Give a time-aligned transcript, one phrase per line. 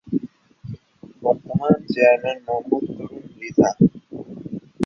[1.21, 3.69] বর্তমান চেয়ারম্যান- মো: তরুন মৃধা